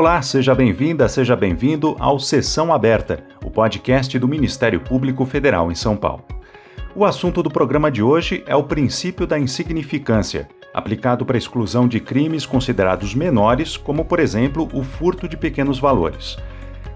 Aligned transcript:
Olá, 0.00 0.22
seja 0.22 0.54
bem-vinda, 0.54 1.08
seja 1.08 1.34
bem-vindo 1.34 1.96
ao 1.98 2.20
Sessão 2.20 2.72
Aberta, 2.72 3.24
o 3.44 3.50
podcast 3.50 4.16
do 4.16 4.28
Ministério 4.28 4.78
Público 4.78 5.26
Federal 5.26 5.72
em 5.72 5.74
São 5.74 5.96
Paulo. 5.96 6.22
O 6.94 7.04
assunto 7.04 7.42
do 7.42 7.50
programa 7.50 7.90
de 7.90 8.00
hoje 8.00 8.44
é 8.46 8.54
o 8.54 8.62
princípio 8.62 9.26
da 9.26 9.36
insignificância, 9.36 10.48
aplicado 10.72 11.26
para 11.26 11.36
a 11.36 11.38
exclusão 11.38 11.88
de 11.88 11.98
crimes 11.98 12.46
considerados 12.46 13.12
menores, 13.12 13.76
como, 13.76 14.04
por 14.04 14.20
exemplo, 14.20 14.68
o 14.72 14.84
furto 14.84 15.28
de 15.28 15.36
pequenos 15.36 15.80
valores. 15.80 16.36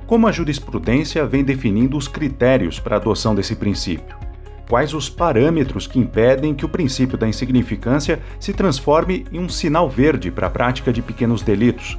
Como 0.06 0.28
a 0.28 0.30
jurisprudência 0.30 1.26
vem 1.26 1.42
definindo 1.42 1.96
os 1.96 2.06
critérios 2.06 2.78
para 2.78 2.94
a 2.94 3.00
adoção 3.00 3.34
desse 3.34 3.56
princípio? 3.56 4.16
Quais 4.70 4.94
os 4.94 5.10
parâmetros 5.10 5.88
que 5.88 5.98
impedem 5.98 6.54
que 6.54 6.64
o 6.64 6.68
princípio 6.68 7.18
da 7.18 7.26
insignificância 7.26 8.20
se 8.38 8.52
transforme 8.52 9.26
em 9.32 9.40
um 9.40 9.48
sinal 9.48 9.90
verde 9.90 10.30
para 10.30 10.46
a 10.46 10.50
prática 10.50 10.92
de 10.92 11.02
pequenos 11.02 11.42
delitos? 11.42 11.98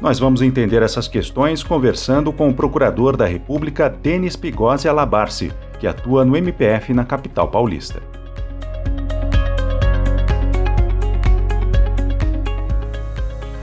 Nós 0.00 0.20
vamos 0.20 0.42
entender 0.42 0.80
essas 0.80 1.08
questões 1.08 1.64
conversando 1.64 2.32
com 2.32 2.48
o 2.48 2.54
procurador 2.54 3.16
da 3.16 3.26
República, 3.26 3.90
Denis 3.90 4.36
Pigose 4.36 4.88
Alabarce, 4.88 5.52
que 5.80 5.88
atua 5.88 6.24
no 6.24 6.36
MPF 6.36 6.94
na 6.94 7.04
capital 7.04 7.48
paulista. 7.48 8.00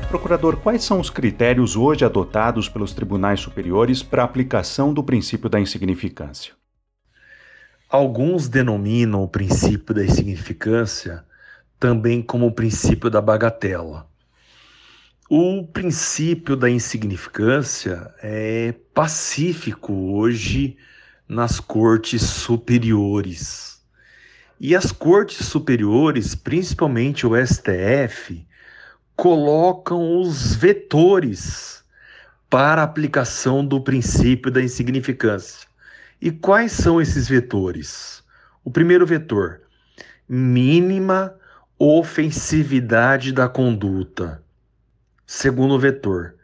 Procurador, 0.09 0.57
quais 0.57 0.83
são 0.83 0.99
os 0.99 1.09
critérios 1.09 1.77
hoje 1.77 2.03
adotados 2.03 2.67
pelos 2.67 2.91
tribunais 2.93 3.39
superiores 3.39 4.03
para 4.03 4.21
a 4.21 4.25
aplicação 4.25 4.93
do 4.93 5.01
princípio 5.01 5.49
da 5.49 5.57
insignificância? 5.57 6.53
Alguns 7.89 8.49
denominam 8.49 9.23
o 9.23 9.27
princípio 9.27 9.95
da 9.95 10.03
insignificância 10.03 11.23
também 11.79 12.21
como 12.21 12.47
o 12.47 12.51
princípio 12.51 13.09
da 13.09 13.21
bagatela. 13.21 14.05
O 15.27 15.65
princípio 15.65 16.55
da 16.55 16.69
insignificância 16.69 18.13
é 18.21 18.75
pacífico 18.93 19.91
hoje 20.13 20.77
nas 21.27 21.59
cortes 21.59 22.21
superiores. 22.21 23.83
E 24.59 24.75
as 24.75 24.91
cortes 24.91 25.47
superiores, 25.47 26.35
principalmente 26.35 27.25
o 27.25 27.31
STF, 27.35 28.45
colocam 29.15 30.21
os 30.21 30.53
vetores 30.53 31.83
para 32.47 32.81
a 32.81 32.85
aplicação 32.85 33.65
do 33.65 33.81
princípio 33.81 34.51
da 34.51 34.61
insignificância. 34.61 35.67
E 36.21 36.29
quais 36.29 36.71
são 36.71 37.01
esses 37.01 37.27
vetores? 37.27 38.23
O 38.63 38.69
primeiro 38.69 39.07
vetor, 39.07 39.61
mínima 40.29 41.33
ofensividade 41.79 43.31
da 43.31 43.49
conduta. 43.49 44.44
Segundo 45.27 45.79
vetor, 45.79 46.35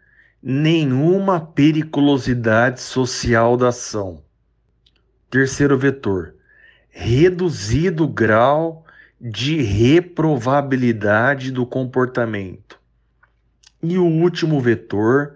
nenhuma 0.42 1.40
periculosidade 1.40 2.82
social 2.82 3.56
da 3.56 3.68
ação. 3.68 4.24
Terceiro 5.30 5.78
vetor, 5.78 6.34
reduzido 6.90 8.08
grau 8.08 8.84
de 9.20 9.62
reprovabilidade 9.62 11.52
do 11.52 11.64
comportamento. 11.64 12.80
E 13.84 14.00
o 14.00 14.06
último 14.06 14.60
vetor, 14.60 15.36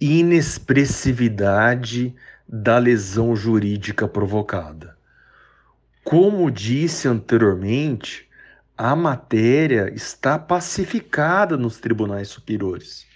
inexpressividade 0.00 2.14
da 2.48 2.78
lesão 2.78 3.34
jurídica 3.34 4.06
provocada. 4.06 4.96
Como 6.04 6.48
disse 6.48 7.08
anteriormente, 7.08 8.28
a 8.76 8.96
matéria 8.96 9.92
está 9.94 10.38
pacificada 10.38 11.56
nos 11.56 11.78
tribunais 11.78 12.28
superiores. 12.28 13.06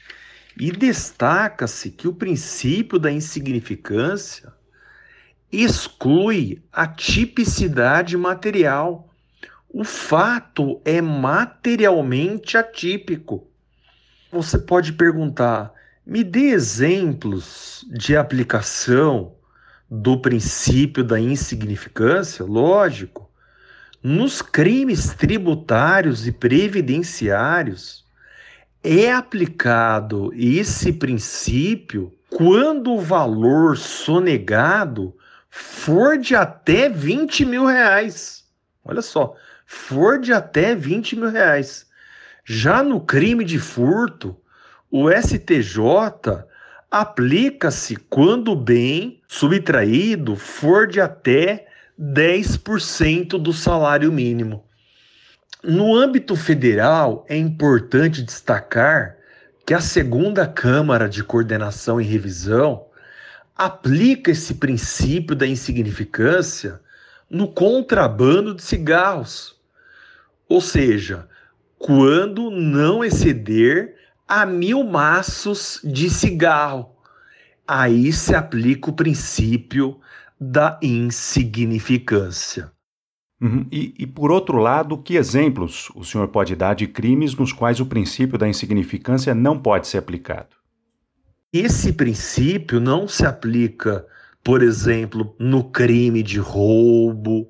E 0.59 0.71
destaca-se 0.71 1.91
que 1.91 2.09
o 2.09 2.13
princípio 2.13 2.99
da 2.99 3.11
insignificância 3.11 4.53
exclui 5.51 6.63
a 6.73 6.87
tipicidade 6.87 8.17
material. 8.17 9.09
O 9.69 9.85
fato 9.85 10.81
é 10.85 11.01
materialmente 11.01 12.57
atípico. 12.57 13.47
Você 14.33 14.59
pode 14.59 14.93
perguntar: 14.93 15.73
me 16.07 16.25
dê 16.25 16.51
exemplos 16.51 17.85
de 17.91 18.17
aplicação 18.17 19.35
do 19.91 20.21
princípio 20.21 21.05
da 21.05 21.21
insignificância? 21.21 22.45
Lógico. 22.45 23.28
Nos 24.03 24.41
crimes 24.41 25.13
tributários 25.13 26.27
e 26.27 26.31
previdenciários, 26.31 28.05
é 28.83 29.13
aplicado 29.13 30.33
esse 30.35 30.93
princípio 30.93 32.13
quando 32.31 32.93
o 32.93 33.01
valor 33.01 33.77
sonegado 33.77 35.17
for 35.51 36.17
de 36.17 36.37
até 36.37 36.89
20 36.89 37.45
mil 37.45 37.67
reais. 37.67 38.45
Olha 38.85 39.03
só, 39.03 39.35
for 39.67 40.21
de 40.21 40.33
até 40.33 40.77
20 40.77 41.17
mil 41.17 41.31
reais. 41.31 41.87
Já 42.45 42.85
no 42.85 43.01
crime 43.01 43.45
de 43.45 43.59
furto, 43.59 44.37
o 44.91 45.11
STJ 45.11 46.45
aplica-se 46.89 47.97
quando 47.97 48.53
o 48.53 48.57
bem 48.57 49.21
subtraído 49.27 50.37
for 50.37 50.87
de 50.87 51.01
até 51.01 51.68
10% 51.99 53.31
do 53.41 53.53
salário 53.53 54.13
mínimo. 54.13 54.65
No 55.63 55.97
âmbito 55.97 56.37
federal, 56.37 57.27
é 57.29 57.37
importante 57.37 58.23
destacar 58.23 59.17
que 59.67 59.75
a 59.75 59.81
segunda 59.81 60.47
Câmara 60.47 61.09
de 61.09 61.25
Coordenação 61.25 62.01
e 62.01 62.05
Revisão 62.05 62.87
aplica 63.57 64.31
esse 64.31 64.55
princípio 64.55 65.35
da 65.35 65.47
insignificância 65.47 66.81
no 67.29 67.49
contrabando 67.49 68.55
de 68.55 68.63
cigarros. 68.63 69.57
Ou 70.49 70.61
seja, 70.61 71.29
quando 71.79 72.51
não 72.51 73.05
exceder 73.05 73.97
a 74.29 74.45
mil 74.45 74.85
maços 74.85 75.81
de 75.83 76.11
cigarro. 76.11 76.95
Aí 77.67 78.13
se 78.13 78.35
aplica 78.35 78.91
o 78.91 78.95
princípio 78.95 79.99
da 80.41 80.79
insignificância. 80.83 82.71
Uhum. 83.41 83.67
E, 83.71 83.95
e, 83.99 84.07
por 84.07 84.33
outro 84.33 84.59
lado, 84.59 84.99
que 84.99 85.15
exemplos 85.15 85.91
o 85.95 86.05
senhor 86.05 86.29
pode 86.29 86.57
dar 86.57 86.75
de 86.75 86.89
crimes 86.89 87.35
nos 87.37 87.53
quais 87.53 87.79
o 87.79 87.87
princípio 87.87 88.37
da 88.37 88.49
insignificância 88.49 89.35
não 89.35 89.59
pode 89.59 89.87
ser 89.87 89.99
aplicado? 89.99 90.57
Esse 91.53 91.93
princípio 91.93 92.81
não 92.81 93.07
se 93.07 93.25
aplica, 93.25 94.05
por 94.43 94.61
exemplo, 94.61 95.35
no 95.39 95.65
crime 95.65 96.23
de 96.23 96.39
roubo, 96.39 97.49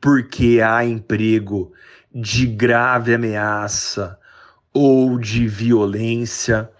porque 0.00 0.60
há 0.60 0.84
emprego 0.84 1.72
de 2.12 2.46
grave 2.46 3.14
ameaça 3.14 4.18
ou 4.74 5.18
de 5.18 5.46
violência 5.46 6.70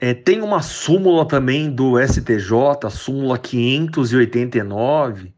é, 0.00 0.14
tem 0.14 0.42
uma 0.42 0.62
súmula 0.62 1.26
também 1.26 1.70
do 1.70 2.00
STJ, 2.00 2.88
súmula 2.90 3.36
589, 3.36 5.34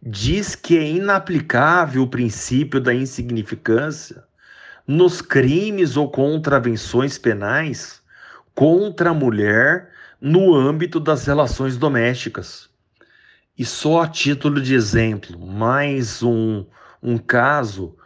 diz 0.00 0.54
que 0.54 0.78
é 0.78 0.88
inaplicável 0.88 2.02
o 2.02 2.08
princípio 2.08 2.80
da 2.80 2.94
insignificância 2.94 4.22
nos 4.86 5.20
crimes 5.20 5.96
ou 5.96 6.10
contravenções 6.10 7.18
penais 7.18 8.02
contra 8.54 9.10
a 9.10 9.14
mulher 9.14 9.90
no 10.20 10.54
âmbito 10.54 11.00
das 11.00 11.26
relações 11.26 11.76
domésticas. 11.76 12.68
E 13.58 13.64
só 13.64 14.02
a 14.02 14.08
título 14.08 14.60
de 14.60 14.74
exemplo, 14.74 15.38
mais 15.38 16.22
um, 16.22 16.64
um 17.02 17.18
caso 17.18 17.96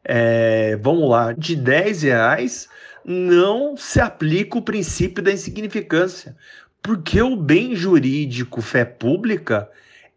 é, 0.03 0.75
vamos 0.81 1.09
lá, 1.09 1.31
de 1.31 1.55
10 1.55 2.03
reais, 2.03 2.67
não 3.05 3.77
se 3.77 4.01
aplica 4.01 4.57
o 4.57 4.61
princípio 4.61 5.23
da 5.23 5.31
insignificância, 5.31 6.35
porque 6.83 7.21
o 7.21 7.37
bem 7.37 7.73
jurídico 7.73 8.61
fé 8.61 8.83
pública 8.83 9.69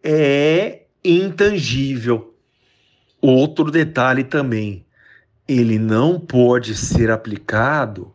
é 0.02 0.82
intangível. 1.04 2.34
Outro 3.20 3.70
detalhe 3.70 4.24
também, 4.24 4.86
ele 5.46 5.78
não 5.78 6.20
pode 6.20 6.74
ser 6.74 7.10
aplicado 7.10 8.12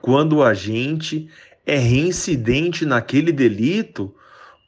quando 0.00 0.36
o 0.36 0.42
agente 0.42 1.28
é 1.64 1.76
reincidente 1.76 2.84
naquele 2.84 3.30
delito 3.30 4.14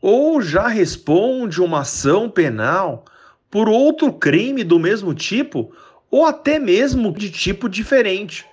ou 0.01 0.41
já 0.41 0.69
responde 0.69 1.61
uma 1.61 1.81
ação 1.81 2.31
penal 2.31 3.05
por 3.51 3.69
outro 3.69 4.13
crime 4.13 4.63
do 4.63 4.79
mesmo 4.79 5.15
tipo 5.15 5.75
ou 6.11 6.25
até 6.25 6.59
mesmo 6.59 7.13
de 7.13 7.31
tipo 7.31 7.69
diferente. 7.69 8.45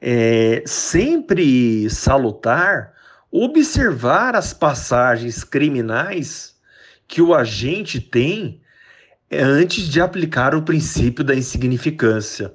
É 0.00 0.62
sempre 0.66 1.88
salutar 1.90 2.92
observar 3.32 4.36
as 4.36 4.52
passagens 4.52 5.42
criminais 5.42 6.51
que 7.06 7.20
o 7.20 7.34
agente 7.34 8.00
tem 8.00 8.60
antes 9.30 9.88
de 9.88 10.00
aplicar 10.00 10.54
o 10.54 10.62
princípio 10.62 11.24
da 11.24 11.34
insignificância. 11.34 12.54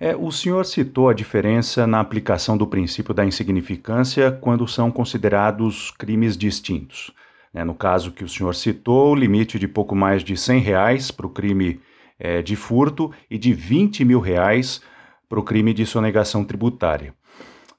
É, 0.00 0.16
o 0.16 0.30
senhor 0.32 0.64
citou 0.66 1.08
a 1.08 1.14
diferença 1.14 1.86
na 1.86 2.00
aplicação 2.00 2.56
do 2.56 2.66
princípio 2.66 3.14
da 3.14 3.24
insignificância 3.24 4.32
quando 4.32 4.66
são 4.66 4.90
considerados 4.90 5.90
crimes 5.92 6.36
distintos. 6.36 7.12
Né, 7.52 7.62
no 7.62 7.74
caso 7.74 8.10
que 8.10 8.24
o 8.24 8.28
senhor 8.28 8.54
citou, 8.54 9.12
o 9.12 9.14
limite 9.14 9.58
de 9.58 9.68
pouco 9.68 9.94
mais 9.94 10.24
de 10.24 10.36
100 10.36 10.58
reais 10.60 11.10
para 11.12 11.26
o 11.26 11.30
crime 11.30 11.80
é, 12.18 12.42
de 12.42 12.56
furto 12.56 13.12
e 13.30 13.38
de 13.38 13.52
20 13.52 14.04
mil 14.04 14.18
reais 14.18 14.82
para 15.28 15.38
o 15.38 15.42
crime 15.42 15.72
de 15.72 15.86
sonegação 15.86 16.44
tributária. 16.44 17.14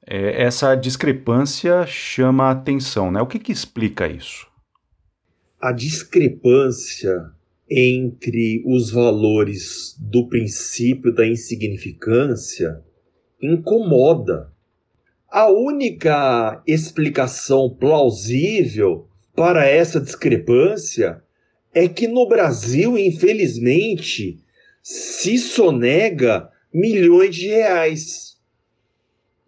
É, 0.07 0.43
essa 0.43 0.75
discrepância 0.75 1.85
chama 1.85 2.45
a 2.45 2.51
atenção, 2.51 3.11
né? 3.11 3.21
O 3.21 3.27
que, 3.27 3.39
que 3.39 3.51
explica 3.51 4.07
isso? 4.07 4.47
A 5.65 5.71
discrepância 5.71 7.31
entre 7.67 8.61
os 8.67 8.91
valores 8.91 9.95
do 9.99 10.29
princípio 10.29 11.11
da 11.11 11.27
insignificância 11.27 12.83
incomoda. 13.41 14.53
A 15.27 15.49
única 15.49 16.61
explicação 16.67 17.67
plausível 17.67 19.07
para 19.35 19.65
essa 19.65 19.99
discrepância 19.99 21.23
é 21.73 21.87
que 21.87 22.07
no 22.07 22.27
Brasil, 22.27 22.95
infelizmente, 22.95 24.37
se 24.83 25.35
sonega 25.39 26.47
milhões 26.71 27.35
de 27.35 27.47
reais. 27.47 28.37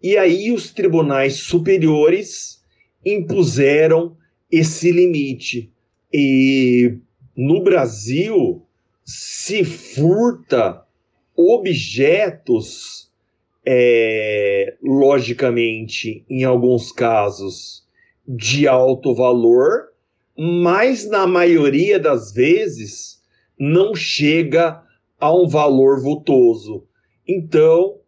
E 0.02 0.16
aí 0.16 0.50
os 0.50 0.72
tribunais 0.72 1.34
superiores 1.34 2.60
impuseram 3.06 4.16
esse 4.50 4.90
limite. 4.90 5.72
E 6.12 6.98
no 7.36 7.62
Brasil 7.62 8.62
se 9.04 9.64
furta 9.64 10.82
objetos, 11.36 13.10
é, 13.64 14.76
logicamente, 14.82 16.24
em 16.28 16.44
alguns 16.44 16.90
casos, 16.90 17.86
de 18.26 18.66
alto 18.66 19.14
valor, 19.14 19.88
mas 20.36 21.08
na 21.08 21.26
maioria 21.26 21.98
das 21.98 22.32
vezes 22.32 23.22
não 23.58 23.94
chega 23.94 24.82
a 25.18 25.34
um 25.34 25.48
valor 25.48 26.00
vultoso. 26.00 26.86
Então, 27.26 27.98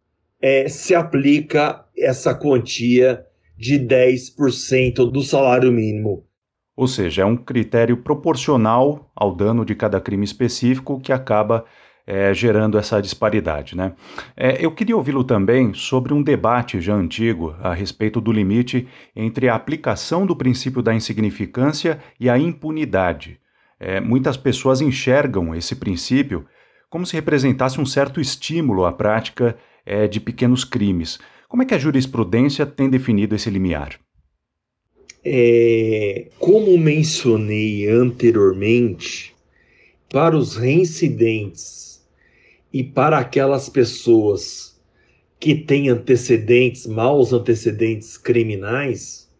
é, 0.40 0.68
se 0.68 0.94
aplica 0.94 1.84
essa 1.96 2.34
quantia 2.34 3.26
de 3.56 3.78
10% 3.78 5.10
do 5.10 5.22
salário 5.22 5.70
mínimo. 5.70 6.24
Ou 6.76 6.86
seja, 6.86 7.22
é 7.22 7.24
um 7.24 7.36
critério 7.36 7.96
proporcional 7.96 9.10
ao 9.14 9.34
dano 9.34 9.64
de 9.64 9.74
cada 9.74 10.00
crime 10.00 10.24
específico 10.24 11.00
que 11.00 11.12
acaba 11.12 11.64
é, 12.06 12.34
gerando 12.34 12.78
essa 12.78 13.00
disparidade. 13.00 13.76
Né? 13.76 13.92
É, 14.36 14.64
eu 14.64 14.72
queria 14.72 14.96
ouvi-lo 14.96 15.22
também 15.22 15.72
sobre 15.74 16.12
um 16.12 16.22
debate 16.22 16.80
já 16.80 16.94
antigo 16.94 17.54
a 17.60 17.72
respeito 17.72 18.20
do 18.20 18.32
limite 18.32 18.88
entre 19.14 19.48
a 19.48 19.54
aplicação 19.54 20.26
do 20.26 20.34
princípio 20.34 20.82
da 20.82 20.94
insignificância 20.94 22.00
e 22.18 22.28
a 22.28 22.38
impunidade. 22.38 23.38
É, 23.78 24.00
muitas 24.00 24.36
pessoas 24.36 24.80
enxergam 24.80 25.54
esse 25.54 25.76
princípio 25.76 26.44
como 26.90 27.06
se 27.06 27.14
representasse 27.14 27.80
um 27.80 27.86
certo 27.86 28.20
estímulo 28.20 28.84
à 28.84 28.92
prática 28.92 29.56
é, 29.86 30.08
de 30.08 30.18
pequenos 30.18 30.64
crimes. 30.64 31.18
Como 31.48 31.62
é 31.62 31.66
que 31.66 31.74
a 31.74 31.78
jurisprudência 31.78 32.66
tem 32.66 32.90
definido 32.90 33.34
esse 33.34 33.48
limiar? 33.48 33.90
É, 35.24 36.28
como 36.38 36.78
mencionei 36.78 37.86
anteriormente, 37.88 39.34
para 40.08 40.36
os 40.36 40.56
reincidentes 40.56 42.04
e 42.72 42.82
para 42.82 43.18
aquelas 43.18 43.68
pessoas 43.68 44.80
que 45.38 45.54
têm 45.54 45.88
antecedentes, 45.88 46.86
maus 46.86 47.32
antecedentes 47.32 48.18
criminais, 48.18 49.30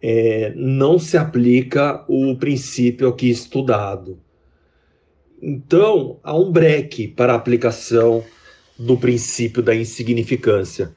é, 0.00 0.52
não 0.54 0.98
se 0.98 1.16
aplica 1.16 2.04
o 2.08 2.36
princípio 2.36 3.08
aqui 3.08 3.30
estudado. 3.30 4.18
Então, 5.40 6.18
há 6.22 6.36
um 6.36 6.50
breque 6.50 7.08
para 7.08 7.32
a 7.32 7.36
aplicação 7.36 8.24
do 8.78 8.96
princípio 8.96 9.62
da 9.62 9.74
insignificância. 9.74 10.94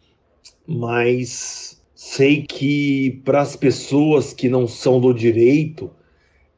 Mas 0.67 1.70
sei 2.03 2.41
que 2.41 3.21
para 3.23 3.41
as 3.41 3.55
pessoas 3.55 4.33
que 4.33 4.49
não 4.49 4.67
são 4.67 4.99
do 4.99 5.13
direito, 5.13 5.91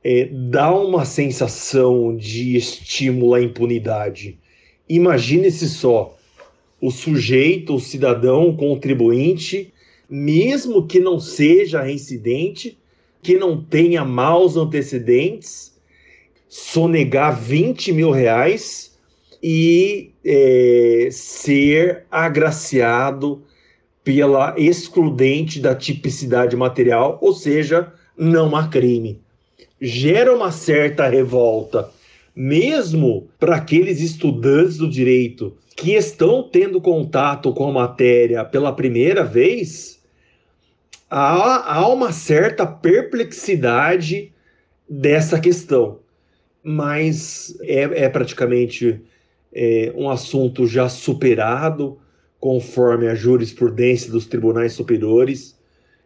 é, 0.02 0.30
dá 0.32 0.74
uma 0.74 1.04
sensação 1.04 2.16
de 2.16 2.56
estímulo 2.56 3.34
à 3.34 3.42
impunidade. 3.42 4.40
Imagine-se 4.88 5.68
só, 5.68 6.18
o 6.80 6.90
sujeito, 6.90 7.76
o 7.76 7.80
cidadão, 7.80 8.48
o 8.48 8.56
contribuinte, 8.56 9.74
mesmo 10.10 10.88
que 10.88 11.02
não 11.02 11.20
seja 11.20 11.82
reincidente, 11.82 12.78
que 13.22 13.38
não 13.38 13.62
tenha 13.62 14.06
maus 14.06 14.56
antecedentes, 14.56 15.78
sonegar 16.48 17.38
20 17.38 17.92
mil 17.92 18.12
reais 18.12 18.98
e 19.44 20.10
é, 20.24 21.10
ser 21.12 22.06
agraciado 22.10 23.44
pela 24.04 24.54
excludente 24.58 25.60
da 25.60 25.74
tipicidade 25.74 26.56
material, 26.56 27.18
ou 27.22 27.34
seja, 27.34 27.92
não 28.18 28.56
há 28.56 28.68
crime. 28.68 29.22
Gera 29.80 30.36
uma 30.36 30.52
certa 30.52 31.08
revolta, 31.08 31.90
mesmo 32.36 33.28
para 33.40 33.56
aqueles 33.56 34.02
estudantes 34.02 34.78
do 34.78 34.90
direito 34.90 35.56
que 35.76 35.94
estão 35.94 36.44
tendo 36.44 36.80
contato 36.80 37.54
com 37.54 37.68
a 37.68 37.72
matéria 37.72 38.46
pela 38.46 38.74
primeira 38.74 39.24
vez, 39.24 40.00
há, 41.10 41.76
há 41.76 41.88
uma 41.88 42.12
certa 42.12 42.66
perplexidade 42.66 44.32
dessa 44.90 45.40
questão. 45.40 46.00
Mas 46.64 47.58
é, 47.62 48.04
é 48.06 48.10
praticamente 48.10 49.02
é, 49.54 49.92
um 49.96 50.10
assunto 50.10 50.66
já 50.66 50.88
superado 50.88 51.98
conforme 52.44 53.08
a 53.08 53.16
jurisprudência 53.16 54.12
dos 54.12 54.26
tribunais 54.26 54.74
superiores, 54.74 55.58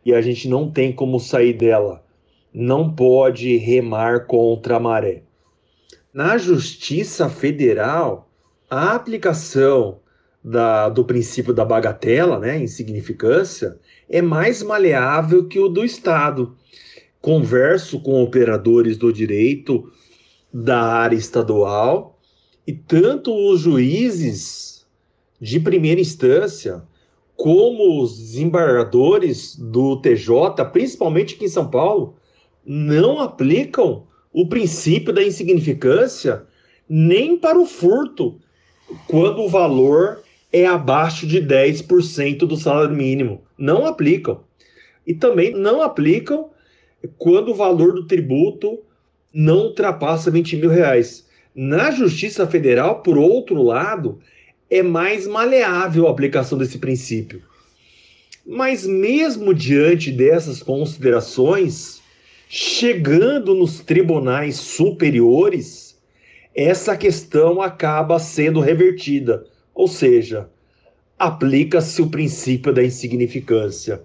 e 0.06 0.14
a 0.14 0.22
gente 0.22 0.48
não 0.48 0.70
tem 0.70 0.94
como 0.94 1.20
sair 1.20 1.52
dela. 1.52 2.06
Não 2.54 2.94
pode 2.94 3.58
remar 3.58 4.28
contra 4.28 4.76
a 4.76 4.80
maré. 4.80 5.24
Na 6.14 6.38
Justiça 6.38 7.28
Federal, 7.28 8.30
a 8.70 8.94
aplicação 8.94 10.00
da, 10.44 10.90
do 10.90 11.04
princípio 11.04 11.56
da 11.56 11.66
bagatela, 11.66 12.38
né, 12.38 12.60
insignificância, 12.60 13.76
é 14.08 14.22
mais 14.22 14.62
maleável 14.62 15.48
que 15.48 15.58
o 15.58 15.68
do 15.68 15.84
Estado. 15.84 16.56
Converso 17.20 18.00
com 18.00 18.22
operadores 18.22 18.96
do 18.96 19.12
direito 19.12 19.92
da 20.54 20.84
área 20.84 21.16
estadual 21.16 22.20
e 22.68 22.74
tanto 22.74 23.34
os 23.34 23.62
juízes 23.62 24.77
de 25.40 25.60
primeira 25.60 26.02
instância, 26.02 26.84
como 27.36 28.02
os 28.02 28.18
desembargadores 28.18 29.56
do 29.56 30.02
TJ, 30.02 30.66
principalmente 30.72 31.36
aqui 31.36 31.46
em 31.46 31.50
São 31.50 31.70
Paulo, 31.70 32.16
não 32.66 33.20
aplicam 33.20 34.08
o 34.34 34.48
princípio 34.48 35.14
da 35.14 35.24
insignificância 35.24 36.44
nem 36.90 37.38
para 37.38 37.60
o 37.60 37.66
furto, 37.66 38.40
quando 39.08 39.42
o 39.42 39.50
valor 39.50 40.24
é 40.52 40.66
abaixo 40.66 41.28
de 41.28 41.42
10% 41.42 42.40
do 42.40 42.56
salário 42.56 42.96
mínimo. 42.96 43.42
Não 43.58 43.86
aplicam. 43.86 44.44
E 45.06 45.14
também 45.14 45.52
não 45.52 45.82
aplicam 45.82 46.50
quando 47.18 47.50
o 47.50 47.56
valor 47.56 47.94
do 47.94 48.08
tributo 48.08 48.80
não 49.34 49.66
ultrapassa 49.66 50.32
20 50.32 50.58
mil 50.58 50.70
reais. 50.70 51.28
Na 51.54 51.92
Justiça 51.92 52.48
Federal, 52.48 53.02
por 53.02 53.18
outro 53.18 53.62
lado, 53.62 54.20
é 54.70 54.84
mais 54.84 55.28
maleável 55.28 56.08
a 56.08 56.12
aplicação 56.12 56.58
desse 56.58 56.78
princípio. 56.78 57.42
Mas, 58.46 58.86
mesmo 58.86 59.54
diante 59.54 60.12
dessas 60.12 60.64
considerações, 60.64 62.02
chegando 62.48 63.54
nos 63.54 63.80
tribunais 63.80 64.56
superiores, 64.56 65.98
essa 66.56 66.96
questão 66.96 67.62
acaba 67.62 68.20
sendo 68.20 68.60
revertida, 68.60 69.46
ou 69.76 69.88
seja, 69.88 70.50
aplica-se 71.20 72.02
o 72.02 72.10
princípio 72.10 72.74
da 72.74 72.84
insignificância. 72.84 74.02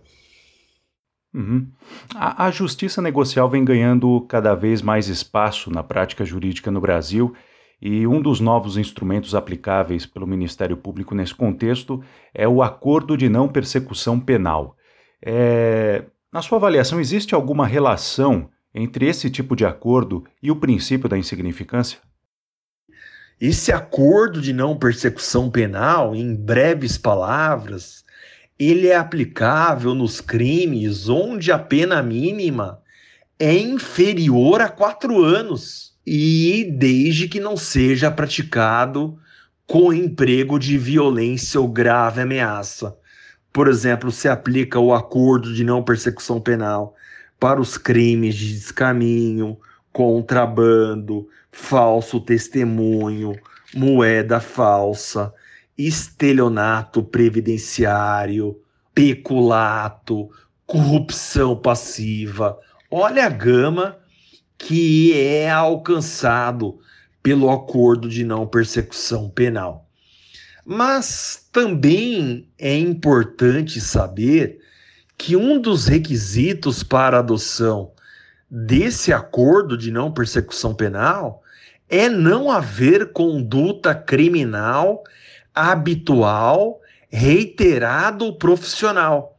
Uhum. 1.33 1.67
A, 2.15 2.47
a, 2.47 2.51
justiça 2.51 3.01
negocial 3.01 3.49
vem 3.49 3.65
ganhando 3.65 4.21
cada 4.29 4.55
vez 4.55 4.83
mais 4.83 5.09
espaço 5.09 5.71
na 5.71 5.83
prática 5.83 6.27
jurídica 6.27 6.71
no 6.71 6.81
Brasil 6.81 7.35
e 7.83 8.07
um 8.07 8.23
dos 8.23 8.39
novos 8.39 8.77
instrumentos 8.77 9.35
aplicáveis 9.35 10.07
pelo 10.07 10.25
Ministério 10.25 10.77
Público 10.77 11.17
nesse 11.17 11.35
contexto 11.35 12.01
é 12.33 12.47
o 12.47 12.63
Acordo 12.63 13.17
de 13.17 13.29
Não 13.29 13.49
Persecução 13.49 14.21
Penal. 14.21 14.77
É, 15.21 16.05
na 16.33 16.41
sua 16.41 16.59
avaliação, 16.59 17.01
existe 17.01 17.35
alguma 17.35 17.67
relação 17.67 18.49
entre 18.73 19.09
esse 19.09 19.29
tipo 19.29 19.57
de 19.57 19.67
acordo 19.67 20.25
e 20.41 20.49
o 20.49 20.55
princípio 20.55 21.09
da 21.09 21.19
insignificância? 21.19 21.99
Esse 23.41 23.73
acordo 23.73 24.41
de 24.41 24.53
não 24.53 24.79
persecução 24.79 25.51
penal, 25.51 26.15
em 26.15 26.37
breves 26.37 26.97
palavras, 26.97 28.05
ele 28.57 28.87
é 28.87 28.95
aplicável 28.95 29.93
nos 29.93 30.21
crimes 30.21 31.09
onde 31.09 31.51
a 31.51 31.59
pena 31.59 32.01
mínima 32.01 32.81
é 33.41 33.59
inferior 33.59 34.61
a 34.61 34.69
quatro 34.69 35.21
anos 35.25 35.92
e 36.07 36.71
desde 36.77 37.29
que 37.29 37.41
não 37.41 37.57
seja 37.57 38.11
praticado 38.11 39.19
com 39.67 39.93
emprego 39.93 40.59
de 40.59 40.77
violência 40.77 41.61
ou 41.61 41.69
grave 41.69 42.21
ameaça. 42.21 42.97
Por 43.53 43.69
exemplo, 43.69 44.11
se 44.11 44.29
aplica 44.29 44.79
o 44.79 44.95
acordo 44.95 45.55
de 45.55 45.63
não 45.63 45.83
persecução 45.83 46.41
penal 46.41 46.95
para 47.39 47.61
os 47.61 47.77
crimes 47.77 48.35
de 48.35 48.53
descaminho, 48.53 49.59
contrabando, 49.93 51.29
falso 51.51 52.21
testemunho, 52.21 53.35
moeda 53.75 54.41
falsa, 54.41 55.33
estelionato 55.77 57.03
previdenciário, 57.03 58.59
peculato, 58.95 60.31
corrupção 60.67 61.57
passiva. 61.57 62.59
Olha 62.91 63.27
a 63.27 63.29
gama 63.29 63.99
que 64.63 65.13
é 65.13 65.51
alcançado 65.51 66.79
pelo 67.21 67.51
acordo 67.51 68.09
de 68.09 68.23
não 68.25 68.47
persecução 68.47 69.29
penal. 69.29 69.89
Mas 70.65 71.49
também 71.51 72.49
é 72.57 72.79
importante 72.79 73.81
saber 73.81 74.61
que 75.19 75.35
um 75.35 75.61
dos 75.61 75.89
requisitos 75.89 76.85
para 76.85 77.19
adoção 77.19 77.91
desse 78.49 79.13
acordo 79.13 79.77
de 79.77 79.91
não 79.91 80.13
persecução 80.13 80.73
penal 80.73 81.43
é 81.89 82.09
não 82.09 82.49
haver 82.49 83.11
conduta 83.11 83.93
criminal 83.97 85.03
habitual, 85.53 86.81
reiterado 87.11 88.27
ou 88.27 88.39
profissional, 88.39 89.37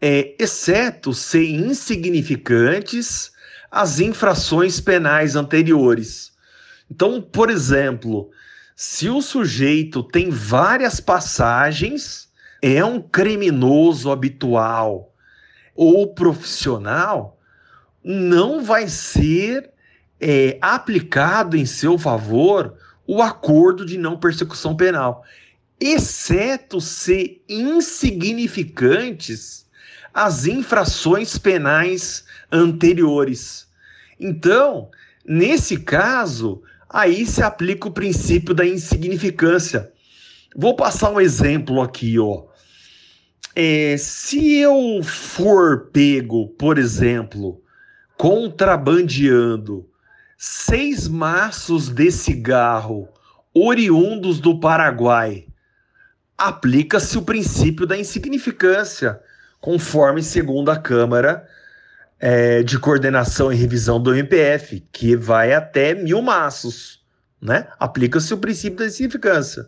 é, 0.00 0.36
exceto 0.38 1.12
ser 1.12 1.44
insignificantes 1.44 3.31
as 3.72 3.98
infrações 4.00 4.78
penais 4.78 5.34
anteriores. 5.34 6.30
Então, 6.90 7.22
por 7.22 7.48
exemplo, 7.48 8.30
se 8.76 9.08
o 9.08 9.22
sujeito 9.22 10.02
tem 10.02 10.28
várias 10.28 11.00
passagens, 11.00 12.30
é 12.60 12.84
um 12.84 13.00
criminoso 13.00 14.12
habitual 14.12 15.14
ou 15.74 16.12
profissional, 16.12 17.40
não 18.04 18.62
vai 18.62 18.88
ser 18.88 19.70
é, 20.20 20.58
aplicado 20.60 21.56
em 21.56 21.64
seu 21.64 21.96
favor 21.96 22.74
o 23.06 23.22
acordo 23.22 23.86
de 23.86 23.96
não 23.96 24.18
persecução 24.18 24.76
penal, 24.76 25.24
exceto 25.80 26.78
se 26.78 27.40
insignificantes 27.48 29.64
as 30.12 30.46
infrações 30.46 31.38
penais 31.38 32.24
anteriores. 32.50 33.66
Então, 34.18 34.90
nesse 35.24 35.78
caso, 35.78 36.62
aí 36.88 37.24
se 37.24 37.42
aplica 37.42 37.88
o 37.88 37.92
princípio 37.92 38.54
da 38.54 38.66
insignificância. 38.66 39.90
Vou 40.54 40.76
passar 40.76 41.10
um 41.10 41.20
exemplo 41.20 41.80
aqui, 41.80 42.18
ó. 42.18 42.44
É, 43.54 43.96
se 43.98 44.56
eu 44.56 45.02
for 45.02 45.90
pego, 45.92 46.48
por 46.50 46.78
exemplo, 46.78 47.62
contrabandeando 48.16 49.86
seis 50.38 51.06
maços 51.06 51.88
de 51.88 52.10
cigarro 52.10 53.08
oriundos 53.54 54.40
do 54.40 54.58
Paraguai, 54.58 55.46
aplica-se 56.36 57.18
o 57.18 57.22
princípio 57.22 57.86
da 57.86 57.96
insignificância, 57.96 59.20
conforme 59.62 60.24
segundo 60.24 60.72
a 60.72 60.76
Câmara 60.76 61.48
é, 62.18 62.64
de 62.64 62.78
Coordenação 62.80 63.52
e 63.52 63.56
Revisão 63.56 64.02
do 64.02 64.12
MPF, 64.12 64.84
que 64.92 65.16
vai 65.16 65.54
até 65.54 65.94
mil 65.94 66.20
maços. 66.20 67.00
Né? 67.40 67.68
Aplica-se 67.78 68.34
o 68.34 68.38
princípio 68.38 68.80
da 68.80 68.86
insignificância. 68.86 69.66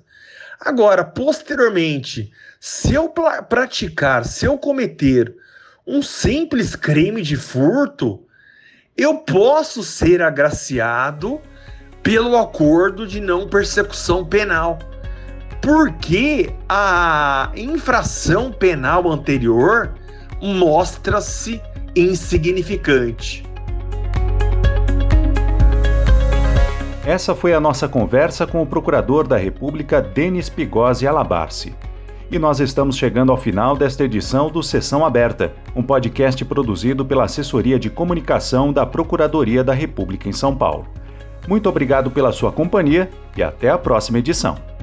Agora, 0.61 1.05
posteriormente, 1.05 2.33
se 2.59 2.93
eu 2.93 3.09
praticar, 3.49 4.25
se 4.25 4.45
eu 4.45 4.59
cometer 4.59 5.33
um 5.87 6.03
simples 6.03 6.75
crime 6.75 7.23
de 7.23 7.37
furto, 7.37 8.27
eu 8.97 9.19
posso 9.19 9.85
ser 9.85 10.23
agraciado 10.23 11.41
pelo 12.03 12.37
acordo 12.37 13.07
de 13.07 13.21
não 13.21 13.49
persecução 13.49 14.25
penal, 14.25 14.79
porque 15.65 16.51
a 16.69 17.51
infração 17.57 18.53
penal 18.53 19.11
anterior 19.11 19.95
mostra-se 20.43 21.59
insignificante. 21.97 23.43
Essa 27.07 27.35
foi 27.35 27.55
a 27.55 27.61
nossa 27.61 27.89
conversa 27.89 28.47
com 28.47 28.61
o 28.61 28.67
procurador 28.67 29.27
da 29.27 29.39
República 29.39 30.03
Denis 30.03 30.51
Pigosi 30.51 31.07
Alabarce. 31.07 31.75
E 32.31 32.39
nós 32.39 32.61
estamos 32.61 32.97
chegando 32.97 33.33
ao 33.33 33.39
final 33.39 33.75
desta 33.75 34.05
edição 34.05 34.51
do 34.51 34.63
Sessão 34.63 35.05
Aberta, 35.05 35.55
um 35.75 35.83
podcast 35.83 36.45
produzido 36.45 37.07
pela 37.07 37.25
Assessoria 37.25 37.79
de 37.79 37.89
Comunicação 37.89 38.71
da 38.71 38.85
Procuradoria 38.85 39.65
da 39.65 39.73
República 39.73 40.29
em 40.29 40.33
São 40.33 40.55
Paulo. 40.55 40.87
Muito 41.49 41.71
obrigado 41.71 42.11
pela 42.11 42.33
sua 42.33 42.53
companhia 42.53 43.09
e 43.35 43.43
até 43.43 43.71
a 43.71 43.79
próxima 43.79 44.19
edição. 44.19 44.74